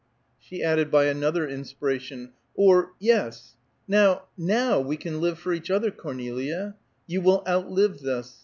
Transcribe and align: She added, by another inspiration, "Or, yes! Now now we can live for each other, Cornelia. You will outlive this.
She 0.39 0.63
added, 0.63 0.89
by 0.89 1.05
another 1.05 1.47
inspiration, 1.47 2.33
"Or, 2.55 2.93
yes! 2.97 3.55
Now 3.87 4.23
now 4.35 4.79
we 4.79 4.97
can 4.97 5.21
live 5.21 5.37
for 5.37 5.53
each 5.53 5.69
other, 5.69 5.91
Cornelia. 5.91 6.75
You 7.05 7.21
will 7.21 7.43
outlive 7.47 7.99
this. 7.99 8.37